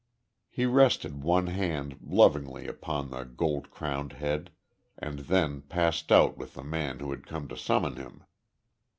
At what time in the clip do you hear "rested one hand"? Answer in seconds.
0.65-1.99